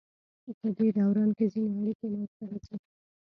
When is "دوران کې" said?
0.97-1.45